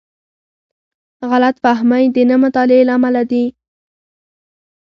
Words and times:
غلط 1.29 1.55
فهمۍ 1.63 2.05
د 2.15 2.17
نه 2.29 2.35
مطالعې 2.43 2.83
له 2.87 2.93
امله 2.97 3.23
دي. 3.31 3.45